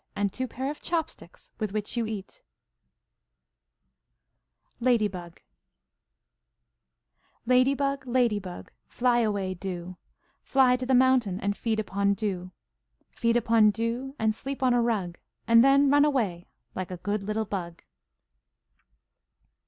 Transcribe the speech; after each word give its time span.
And 0.15 0.33
two 0.33 0.47
pairs 0.47 0.71
of 0.77 0.81
chopsticks 0.81 1.51
with 1.59 1.73
whic 1.73 1.85
W: 1.93 2.11
U 2.11 2.23
LADY 4.79 5.07
BUG 5.07 5.39
Lady 7.45 7.75
bug, 7.75 8.07
lady 8.07 8.39
bug, 8.39 8.71
Fly 8.87 9.19
away, 9.19 9.53
do, 9.53 9.97
Fly 10.41 10.75
to 10.77 10.87
the 10.87 10.95
mountain. 10.95 11.39
And 11.39 11.55
feed 11.55 11.79
upon 11.79 12.15
dew; 12.15 12.51
Feed 13.11 13.37
upon 13.37 13.69
dew 13.69 14.15
And 14.17 14.33
sleep 14.33 14.63
on 14.63 14.73
a 14.73 14.81
rug, 14.81 15.19
And 15.47 15.63
then 15.63 15.91
run 15.91 16.03
away 16.03 16.47
Like 16.73 16.89
a 16.89 16.97
good 16.97 17.23
little 17.23 17.45
bug. 17.45 17.83